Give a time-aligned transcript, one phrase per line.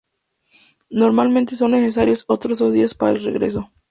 [0.89, 3.69] Normalmente son necesarios otros dos días para el regreso.